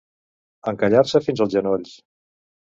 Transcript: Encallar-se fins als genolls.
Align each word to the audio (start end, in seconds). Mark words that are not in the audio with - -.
Encallar-se 0.71 1.23
fins 1.27 1.45
als 1.47 1.55
genolls. 1.59 1.95